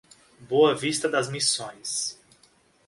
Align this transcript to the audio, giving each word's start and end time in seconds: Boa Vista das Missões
Boa 0.49 0.73
Vista 0.73 1.07
das 1.07 1.29
Missões 1.29 2.17